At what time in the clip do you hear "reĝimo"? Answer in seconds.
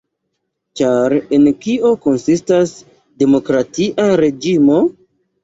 4.25-4.81